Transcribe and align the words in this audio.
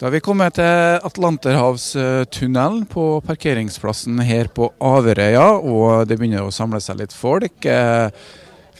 Da 0.00 0.06
har 0.06 0.14
vi 0.14 0.22
kommet 0.24 0.54
til 0.56 1.02
Atlanterhavstunnelen 1.04 2.86
på 2.88 3.02
parkeringsplassen 3.20 4.22
her 4.24 4.48
på 4.48 4.70
Averøya, 4.80 5.58
og 5.60 6.08
det 6.08 6.16
begynner 6.16 6.46
å 6.46 6.54
samle 6.56 6.80
seg 6.80 7.02
litt 7.02 7.12
folk. 7.12 7.68
Eh, 7.68 8.08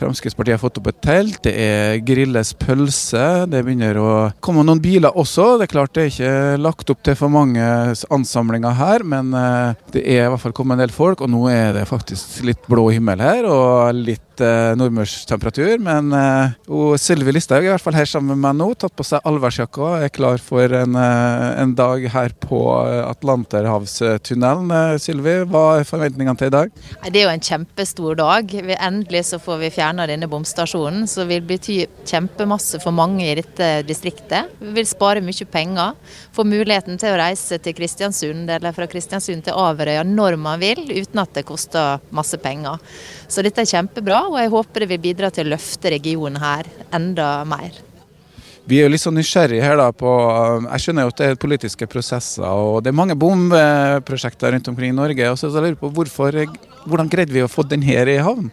Fremskrittspartiet 0.01 0.57
har 0.57 0.63
fått 0.63 0.81
opp 0.81 0.89
et 0.89 1.03
telt, 1.05 1.43
det 1.45 1.53
er 1.61 1.99
grilles 2.09 2.55
pølse. 2.57 3.27
Det 3.53 3.61
begynner 3.67 4.01
å 4.01 4.15
komme 4.41 4.65
noen 4.65 4.81
biler 4.81 5.13
også. 5.13 5.59
Det 5.61 5.69
er 5.69 5.73
klart 5.75 5.93
det 5.93 6.07
er 6.07 6.11
ikke 6.15 6.63
lagt 6.65 6.95
opp 6.95 7.05
til 7.05 7.19
for 7.21 7.37
mange 7.37 7.69
ansamlinger 8.09 8.81
her, 8.81 9.05
men 9.05 9.37
eh, 9.37 9.77
det 9.93 10.07
er 10.07 10.25
i 10.25 10.33
hvert 10.33 10.45
fall 10.47 10.57
kommet 10.57 10.79
en 10.79 10.87
del 10.87 10.97
folk. 10.97 11.21
Og 11.21 11.29
nå 11.37 11.45
er 11.53 11.77
det 11.77 11.85
faktisk 11.91 12.41
litt 12.49 12.65
blå 12.65 12.89
himmel 12.97 13.21
her, 13.21 13.45
og 13.45 13.93
litt 14.09 14.25
eh, 14.45 14.73
nordmørstemperatur. 14.79 15.79
Men 15.83 16.13
eh, 16.17 16.97
Sylvi 17.01 17.35
Listhaug 17.35 17.63
er 17.63 17.69
i 17.69 17.73
hvert 17.75 17.85
fall 17.85 17.99
her 17.99 18.09
sammen 18.09 18.35
med 18.35 18.43
meg 18.45 18.59
nå, 18.59 18.69
tatt 18.79 18.95
på 18.97 19.07
seg 19.07 19.25
allværsjakka. 19.29 19.93
Er 20.05 20.13
klar 20.15 20.41
for 20.43 20.77
en, 20.77 20.97
eh, 20.99 21.47
en 21.63 21.75
dag 21.79 22.07
her 22.15 22.35
på 22.43 22.61
eh, 22.85 23.03
Atlanterhavstunnelen. 23.09 24.71
Eh, 24.77 24.97
Sylvi, 25.03 25.37
hva 25.51 25.65
er 25.81 25.89
forventningene 25.89 26.39
til 26.41 26.51
i 26.51 26.55
dag? 26.57 26.75
Det 27.07 27.23
er 27.23 27.29
jo 27.29 27.35
en 27.35 27.47
kjempestor 27.51 28.19
dag. 28.21 28.55
Endelig 28.77 29.27
så 29.31 29.41
får 29.43 29.61
vi 29.65 29.73
fjerna 29.75 30.09
denne 30.11 30.29
bomstasjonen, 30.31 31.07
som 31.11 31.29
vil 31.31 31.45
bety 31.47 31.83
kjempemasse 32.09 32.81
for 32.83 32.97
mange 32.97 33.27
i 33.27 33.37
dette 33.39 33.71
distriktet. 33.89 34.53
Vi 34.61 34.75
vil 34.79 34.89
spare 34.89 35.25
mye 35.25 35.49
penger. 35.51 35.97
Få 36.37 36.45
muligheten 36.49 36.99
til 37.01 37.15
å 37.15 37.21
reise 37.21 37.61
til 37.63 37.77
Kristiansund 37.77 38.51
eller 38.51 38.75
fra 38.77 38.89
Kristiansund 38.91 39.45
til 39.47 39.59
Averøya 39.59 40.05
når 40.07 40.39
man 40.41 40.61
vil, 40.63 40.83
uten 40.91 41.23
at 41.23 41.35
det 41.37 41.47
koster 41.49 42.01
masse 42.15 42.39
penger. 42.41 42.81
Så 43.31 43.45
dette 43.47 43.63
er 43.63 43.71
kjempebra, 43.71 44.25
og 44.31 44.41
jeg 44.41 44.53
håper 44.53 44.85
det 44.85 44.91
vil 44.95 45.05
bidra 45.11 45.31
til 45.35 45.49
å 45.49 45.55
løfte 45.57 45.93
regionen 45.97 46.41
her 46.41 46.69
enda 46.97 47.33
mer. 47.49 47.79
Vi 48.71 48.79
er 48.79 48.87
jo 48.87 48.91
litt 48.93 49.03
sånn 49.03 49.17
nysgjerrige 49.19 49.65
her 49.65 49.79
da 49.81 49.89
på 49.91 50.11
Jeg 50.67 50.83
skjønner 50.85 51.07
jo 51.07 51.11
at 51.11 51.21
det 51.21 51.29
er 51.31 51.39
politiske 51.41 51.89
prosesser, 51.91 52.45
og 52.47 52.85
det 52.85 52.93
er 52.93 52.99
mange 53.01 53.17
bomprosjekter 53.19 54.55
rundt 54.55 54.69
omkring 54.71 54.93
i 54.93 54.99
Norge. 54.99 55.31
og 55.31 55.39
så 55.41 55.49
jeg 55.51 55.65
lurer 55.65 55.81
på 55.81 55.91
hvorfor, 55.97 56.45
Hvordan 56.81 57.11
greide 57.13 57.35
vi 57.35 57.43
å 57.45 57.49
få 57.51 57.61
den 57.69 57.83
her 57.85 58.09
i 58.09 58.17
havn? 58.25 58.47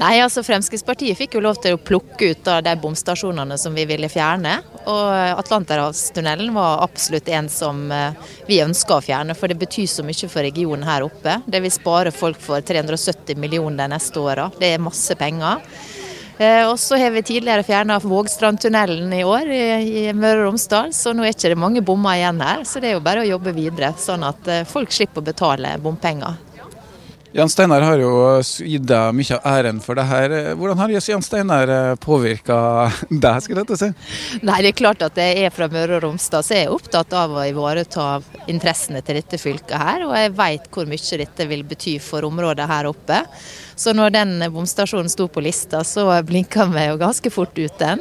Nei, 0.00 0.14
altså 0.24 0.40
Fremskrittspartiet 0.46 1.18
fikk 1.18 1.34
jo 1.36 1.42
lov 1.44 1.58
til 1.60 1.76
å 1.76 1.80
plukke 1.80 2.30
ut 2.30 2.48
av 2.48 2.62
de 2.64 2.72
bomstasjonene 2.80 3.58
som 3.60 3.74
vi 3.76 3.84
ville 3.84 4.08
fjerne. 4.08 4.54
Og 4.88 5.38
Atlanterhavstunnelen 5.42 6.54
var 6.56 6.82
absolutt 6.86 7.28
en 7.28 7.48
som 7.52 7.90
eh, 7.92 8.16
vi 8.48 8.62
ønska 8.64 8.96
å 8.96 9.04
fjerne, 9.04 9.36
for 9.36 9.52
det 9.52 9.58
betyr 9.60 9.88
så 9.90 10.04
mye 10.06 10.30
for 10.32 10.46
regionen 10.46 10.86
her 10.88 11.04
oppe. 11.04 11.38
Det 11.46 11.60
vil 11.64 11.74
spare 11.74 12.12
folk 12.14 12.40
for 12.40 12.64
370 12.64 13.36
millioner 13.36 13.84
de 13.84 13.92
neste 13.96 14.22
åra. 14.22 14.48
Det 14.58 14.72
er 14.74 14.82
masse 14.82 15.16
penger. 15.20 15.60
Eh, 16.38 16.64
Og 16.70 16.78
så 16.80 16.96
har 16.96 17.10
vi 17.10 17.22
tidligere 17.22 17.66
fjerna 17.66 17.98
Vågstrandtunnelen 18.00 19.12
i 19.12 19.24
år 19.26 19.52
i, 19.52 20.12
Møre 20.14 20.44
og 20.46 20.52
Romsdal, 20.52 20.92
så 20.94 21.12
nå 21.12 21.26
er 21.26 21.34
ikke 21.34 21.52
det 21.52 21.58
mange 21.60 21.82
bommer 21.84 22.16
igjen 22.16 22.40
her. 22.40 22.64
Så 22.64 22.80
det 22.80 22.92
er 22.92 22.96
jo 22.96 23.04
bare 23.04 23.26
å 23.26 23.32
jobbe 23.34 23.52
videre, 23.56 23.92
sånn 23.98 24.24
at 24.24 24.48
eh, 24.48 24.64
folk 24.68 24.94
slipper 24.94 25.20
å 25.20 25.28
betale 25.28 25.76
bompenger. 25.82 26.38
Jan 27.32 27.50
Steinar 27.52 27.84
har 27.84 28.00
jo 28.00 28.10
gitt 28.40 28.86
deg 28.88 29.12
mye 29.12 29.36
av 29.36 29.46
æren 29.50 29.80
for 29.84 29.98
det 29.98 30.04
her. 30.08 30.34
Hvordan 30.56 30.78
har 30.80 30.92
Jan 30.96 31.24
Steinar 31.24 31.70
påvirka 32.00 32.56
deg, 33.10 33.42
skulle 33.44 33.64
jeg 33.64 33.68
til 33.68 33.76
å 33.76 33.80
si? 33.82 33.88
Nei, 34.48 34.60
det 34.64 34.70
er 34.70 34.78
klart 34.78 35.04
at 35.04 35.18
jeg 35.20 35.42
er 35.44 35.52
fra 35.52 35.68
Møre 35.68 35.98
og 35.98 36.06
Romsdal, 36.06 36.44
så 36.46 36.56
jeg 36.56 36.66
er 36.66 36.72
opptatt 36.72 37.12
av 37.12 37.34
å 37.36 37.44
ivareta 37.44 38.06
interessene 38.48 39.02
til 39.04 39.20
dette 39.20 39.40
fylket 39.40 39.76
her. 39.76 40.06
Og 40.06 40.14
jeg 40.16 40.32
vet 40.38 40.70
hvor 40.72 40.88
mye 40.88 41.18
dette 41.20 41.48
vil 41.50 41.64
bety 41.68 41.98
for 42.00 42.24
området 42.24 42.68
her 42.70 42.88
oppe. 42.88 43.20
Så 43.78 43.92
når 43.94 44.14
den 44.16 44.32
bomstasjonen 44.54 45.12
sto 45.12 45.28
på 45.28 45.44
lista, 45.44 45.82
så 45.84 46.06
blinka 46.26 46.64
vi 46.72 46.86
jo 46.88 46.96
ganske 46.98 47.30
fort 47.34 47.60
ut 47.60 47.76
den. 47.78 48.00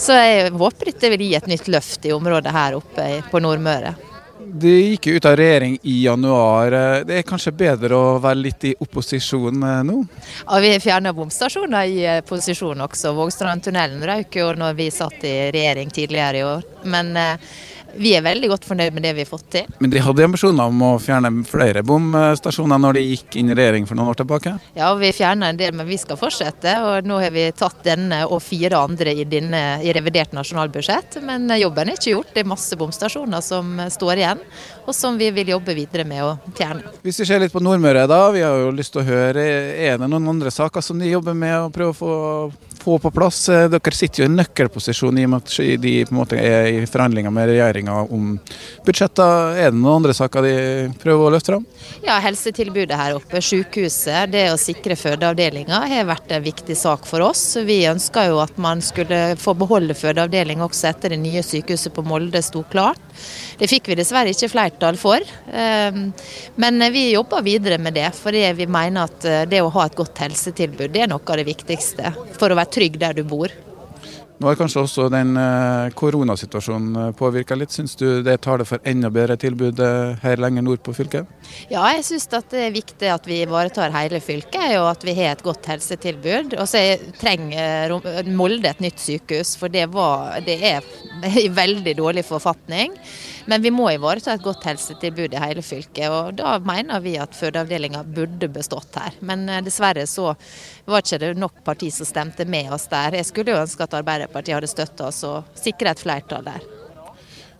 Så 0.00 0.16
jeg 0.16 0.48
håper 0.56 0.90
dette 0.94 1.12
vil 1.12 1.26
gi 1.28 1.36
et 1.36 1.52
nytt 1.52 1.68
løft 1.70 2.08
i 2.08 2.16
området 2.16 2.56
her 2.56 2.80
oppe 2.80 3.10
på 3.28 3.44
Nordmøre. 3.44 4.11
De 4.52 4.68
gikk 4.68 5.06
jo 5.08 5.16
ut 5.16 5.24
av 5.24 5.36
regjering 5.36 5.78
i 5.82 5.94
januar. 6.04 6.74
Det 7.08 7.16
er 7.16 7.24
kanskje 7.24 7.54
bedre 7.56 7.96
å 7.96 8.18
være 8.20 8.36
litt 8.36 8.66
i 8.68 8.74
opposisjon 8.84 9.62
eh, 9.64 9.78
nå? 9.88 10.02
Ja, 10.44 10.58
vi 10.60 10.72
fjerna 10.82 11.14
bomstasjoner 11.16 11.88
i 11.88 12.02
eh, 12.04 12.20
posisjon 12.28 12.84
også. 12.84 13.14
Vågstrandtunnelen 13.16 14.04
røyk 14.04 14.36
jo 14.42 14.50
når 14.60 14.76
vi 14.76 14.90
satt 14.92 15.24
i 15.24 15.32
regjering 15.56 15.92
tidligere 15.96 16.42
i 16.42 16.44
år. 16.44 16.66
Men 16.84 17.16
eh, 17.16 17.54
vi 17.96 18.14
er 18.16 18.24
veldig 18.24 18.50
godt 18.52 18.66
fornøyd 18.68 18.94
med 18.96 19.04
det 19.06 19.14
vi 19.16 19.24
har 19.24 19.30
fått 19.30 19.48
til. 19.54 19.68
Men 19.82 19.92
de 19.92 20.02
hadde 20.02 20.24
ambisjoner 20.24 20.70
om 20.70 20.84
å 20.86 20.90
fjerne 21.02 21.30
flere 21.48 21.82
bomstasjoner 21.86 22.80
når 22.80 22.98
de 22.98 23.04
gikk 23.06 23.38
inn 23.40 23.52
i 23.52 23.56
regjering 23.58 23.88
for 23.88 23.98
noen 23.98 24.12
år 24.12 24.20
tilbake? 24.22 24.54
Ja, 24.78 24.92
vi 24.98 25.12
fjerna 25.16 25.50
en 25.52 25.60
del, 25.60 25.74
men 25.76 25.88
vi 25.88 25.98
skal 26.00 26.18
fortsette. 26.20 26.74
Og 26.86 27.08
nå 27.08 27.20
har 27.22 27.34
vi 27.34 27.46
tatt 27.56 27.82
denne 27.86 28.22
og 28.28 28.42
fire 28.44 28.80
andre 28.80 29.14
i, 29.14 29.26
denne, 29.28 29.62
i 29.84 29.92
revidert 29.94 30.34
nasjonalbudsjett. 30.36 31.20
Men 31.26 31.48
jobben 31.60 31.92
er 31.92 32.00
ikke 32.00 32.14
gjort. 32.16 32.32
Det 32.34 32.44
er 32.44 32.52
masse 32.52 32.78
bomstasjoner 32.80 33.44
som 33.44 33.76
står 33.92 34.22
igjen, 34.22 34.42
og 34.86 34.96
som 34.96 35.18
vi 35.20 35.30
vil 35.34 35.54
jobbe 35.54 35.76
videre 35.76 36.06
med 36.08 36.24
å 36.24 36.34
fjerne. 36.56 36.94
Hvis 37.04 37.20
vi 37.22 37.28
ser 37.28 37.42
litt 37.42 37.54
på 37.54 37.62
Nordmøre, 37.62 38.06
da. 38.10 38.24
Vi 38.34 38.44
har 38.44 38.58
jo 38.64 38.72
lyst 38.74 38.94
til 38.94 39.02
å 39.02 39.08
høre, 39.08 39.42
er 39.42 39.98
det 40.00 40.08
noen 40.08 40.32
andre 40.34 40.52
saker 40.54 40.84
som 40.84 41.00
de 41.00 41.10
jobber 41.10 41.36
med 41.36 41.56
å 41.58 41.70
prøve 41.72 41.92
å 41.92 41.98
få, 41.98 42.12
få 42.82 42.98
på 43.02 43.12
plass? 43.14 43.44
Eh, 43.52 43.68
Dere 43.72 43.96
sitter 43.96 44.24
jo 44.24 44.28
i 44.28 44.34
nøkkelposisjon 44.34 45.18
i 45.20 45.26
og 45.26 45.32
med 45.32 45.44
at 45.44 45.56
de 45.82 45.94
på 46.08 46.14
en 46.14 46.18
måte 46.18 46.38
er 46.38 46.68
i 46.72 46.86
forhandlinger 46.90 47.34
med 47.34 47.50
regjeringa 47.52 47.98
om 48.12 48.34
budsjetter. 48.86 49.56
Er 49.62 49.70
det 49.70 49.78
noen 49.78 50.00
andre 50.00 50.16
saker 50.16 50.46
de 50.46 50.54
prøver 51.02 51.28
å 51.28 51.32
løfte 51.34 51.54
fram? 51.54 51.66
Ja, 52.04 52.18
helsetilbudet 52.24 52.98
her 52.98 53.16
oppe, 53.18 53.42
sykehuset, 53.44 54.32
det 54.32 54.48
å 54.52 54.58
sikre 54.60 54.96
fødeavdelinga 54.98 55.82
har 55.92 56.08
vært 56.10 56.34
en 56.36 56.44
viktig 56.44 56.76
sak 56.78 57.06
for 57.08 57.24
oss. 57.28 57.44
Vi 57.66 57.82
ønska 57.90 58.26
jo 58.30 58.40
at 58.42 58.58
man 58.62 58.82
skulle 58.84 59.22
få 59.40 59.54
beholde 59.58 59.96
fødeavdeling 59.98 60.62
også 60.64 60.90
etter 60.92 61.14
det 61.14 61.20
nye 61.22 61.42
sykehuset 61.46 61.94
på 61.94 62.04
Molde 62.06 62.42
sto 62.44 62.64
klart. 62.72 63.00
Det 63.58 63.68
fikk 63.70 63.92
vi 63.92 63.98
dessverre 63.98 64.32
ikke 64.32 64.50
flertall 64.50 64.98
for. 64.98 65.22
Ehm, 65.52 66.12
Men 66.56 66.92
vi 66.92 67.12
jobber 67.12 67.42
videre 67.42 67.78
med 67.78 67.94
det, 67.94 68.10
fordi 68.16 68.42
vi 68.56 68.66
mener 68.66 69.04
at 69.08 69.24
eh, 69.24 69.44
det 69.48 69.60
å 69.62 69.70
ha 69.72 69.86
et 69.86 69.96
godt 69.96 70.18
helsetilbud 70.24 70.92
det 70.92 71.04
er 71.04 71.10
noe 71.10 71.22
av 71.26 71.38
det 71.38 71.46
viktigste 71.46 72.12
for 72.38 72.50
å 72.52 72.56
være 72.58 72.71
trygg 72.72 72.98
der 73.02 73.20
du 73.20 73.22
bor. 73.28 73.52
Nå 74.42 74.48
har 74.50 74.56
kanskje 74.58 74.82
også 74.82 75.04
den 75.12 75.36
eh, 75.38 75.92
koronasituasjonen 75.94 77.12
påvirka 77.14 77.54
litt. 77.54 77.70
Syns 77.70 77.94
du 78.00 78.24
det 78.26 78.40
tar 78.42 78.58
det 78.58 78.66
for 78.66 78.82
enda 78.90 79.06
bedre 79.12 79.36
tilbud 79.38 79.78
eh, 79.78 80.16
her 80.24 80.42
lenger 80.42 80.64
nord 80.66 80.82
på 80.82 80.94
fylket? 80.96 81.28
Ja, 81.70 81.84
jeg 81.94 82.02
syns 82.08 82.26
det 82.32 82.58
er 82.58 82.74
viktig 82.74 83.12
at 83.12 83.28
vi 83.30 83.38
ivaretar 83.44 83.94
hele 83.94 84.18
fylket, 84.24 84.74
og 84.80 84.88
at 84.96 85.06
vi 85.06 85.14
har 85.20 85.36
et 85.36 85.46
godt 85.46 85.68
helsetilbud. 85.70 86.56
Og 86.58 86.66
så 86.66 86.82
trenger 87.20 87.94
Molde 88.34 88.72
et 88.72 88.82
nytt 88.82 88.98
sykehus, 88.98 89.54
for 89.60 89.70
det, 89.70 89.86
var, 89.94 90.40
det 90.42 90.58
er 90.72 90.90
i 91.44 91.48
veldig 91.48 91.94
dårlig 91.98 92.24
forfatning. 92.26 92.94
Men 93.46 93.62
vi 93.62 93.72
må 93.74 93.88
ivareta 93.90 94.34
et 94.34 94.44
godt 94.44 94.66
helsetilbud 94.68 95.34
i 95.34 95.42
hele 95.42 95.64
fylket, 95.66 96.06
og 96.10 96.36
da 96.38 96.56
mener 96.62 97.02
vi 97.02 97.16
at 97.20 97.34
fødeavdelinga 97.36 98.04
burde 98.06 98.50
bestått 98.52 98.98
her. 99.00 99.16
Men 99.20 99.48
eh, 99.48 99.62
dessverre 99.64 100.06
så 100.10 100.32
var 100.86 101.02
ikke 101.02 101.22
det 101.22 101.32
nok 101.40 101.64
parti 101.66 101.90
som 101.94 102.08
stemte 102.08 102.46
med 102.46 102.72
oss 102.74 102.88
der. 102.92 103.18
Jeg 103.18 103.30
skulle 103.30 103.54
jo 103.54 103.62
ønske 103.62 103.86
at 103.86 103.98
Arbeiderpartiet 104.02 104.58
hadde 104.60 104.70
støtta 104.70 105.10
oss 105.10 105.24
og 105.28 105.58
sikra 105.58 105.94
et 105.94 106.02
flertall 106.02 106.46
der. 106.46 106.81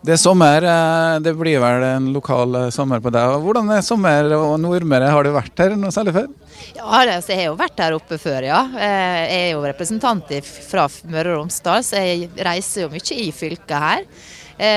Det 0.03 0.11
er 0.17 0.19
sommer. 0.19 0.63
eh, 0.67 1.19
Det 1.23 1.33
blir 1.39 1.59
vel 1.63 1.83
en 1.87 2.09
lokal 2.13 2.55
eh, 2.55 2.69
sommer 2.75 2.99
på 2.99 3.11
deg. 3.13 3.37
Hvordan 3.43 3.69
er 3.71 3.81
sommer 3.81 4.33
og 4.35 4.57
Nordmøre? 4.59 5.07
Har 5.09 5.23
du 5.23 5.31
vært 5.31 5.57
her 5.63 5.75
noe 5.79 5.91
særlig 5.95 6.13
før? 6.17 6.27
Ja, 6.75 6.83
altså, 6.83 7.31
jeg 7.31 7.39
har 7.39 7.45
jo 7.53 7.55
vært 7.59 7.79
her 7.79 7.95
oppe 7.95 8.17
før, 8.19 8.43
ja. 8.43 8.59
Eh, 8.75 9.21
Jeg 9.31 9.47
er 9.47 9.51
jo 9.53 9.63
representant 9.63 10.27
fra 10.67 10.87
Møre 11.07 11.33
og 11.37 11.43
Romsdal, 11.45 11.83
så 11.87 12.03
jeg 12.03 12.29
reiser 12.35 12.83
jo 12.83 12.89
mye 12.91 13.19
i 13.23 13.31
fylket 13.31 13.79
her. 13.87 14.03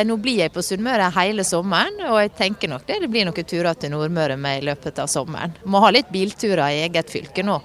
Nå 0.09 0.15
blir 0.17 0.39
jeg 0.41 0.51
på 0.55 0.63
Sunnmøre 0.65 1.11
hele 1.13 1.45
sommeren, 1.45 1.99
og 2.09 2.17
jeg 2.23 2.31
tenker 2.39 2.71
nok 2.73 2.87
det, 2.89 2.97
det 3.03 3.11
blir 3.13 3.27
noen 3.29 3.45
turer 3.45 3.75
til 3.77 3.91
Nordmøre 3.93 4.39
med 4.41 4.63
i 4.63 4.65
løpet 4.71 4.99
av 4.99 5.07
sommeren. 5.07 5.53
Må 5.69 5.83
ha 5.85 5.91
litt 5.93 6.09
bilturer 6.11 6.65
i 6.73 6.81
eget 6.87 7.13
fylke 7.13 7.45
nå. 7.45 7.59